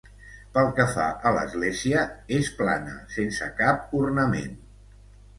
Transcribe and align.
Pel 0.53 0.67
que 0.77 0.85
fa 0.93 1.03
a 1.29 1.33
l'església, 1.35 2.05
és 2.37 2.49
plana, 2.61 2.95
sense 3.17 3.51
cap 3.61 3.93
ornament. 3.99 4.57